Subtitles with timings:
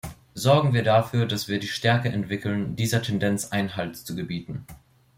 [0.33, 4.65] Sorgen wir dafür, dass wir die Stärke entwickeln, dieser Tendenz Einhalt zu gebieten.